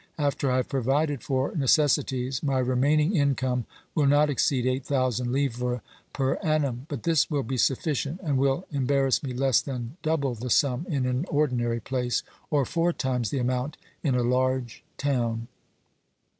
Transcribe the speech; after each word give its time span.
After 0.17 0.49
I 0.51 0.55
have 0.57 0.67
provided 0.67 1.21
for 1.21 1.53
necessities 1.55 2.41
my 2.41 2.57
remaining 2.57 3.15
income 3.15 3.67
will 3.93 4.07
not 4.07 4.31
exceed 4.31 4.65
eight 4.65 4.83
thousand 4.83 5.31
livres 5.31 5.81
per 6.11 6.37
annum, 6.37 6.87
but 6.89 7.03
this 7.03 7.29
will 7.29 7.43
be 7.43 7.55
sufficient, 7.57 8.19
and 8.23 8.39
will 8.39 8.65
embarrass 8.71 9.21
me 9.21 9.31
less 9.31 9.61
than 9.61 9.97
double 10.01 10.33
the 10.33 10.49
sum 10.49 10.87
in 10.89 11.05
an 11.05 11.25
ordinary 11.29 11.79
place, 11.81 12.23
or 12.49 12.65
four 12.65 12.91
times 12.93 13.29
the 13.29 13.37
amount 13.37 13.77
in 14.01 14.15
a 14.15 14.23
large 14.23 14.83
town. 14.97 15.47